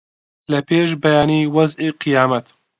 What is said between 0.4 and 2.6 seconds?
لە پێش بەیانی وەزعی قیامەت